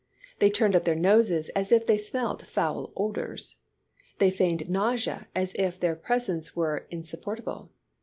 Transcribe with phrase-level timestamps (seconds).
[0.39, 3.57] They turned up theii* noses as if they smelt foul odors.
[4.17, 7.69] They feigned nausea as if their presence were insup portable.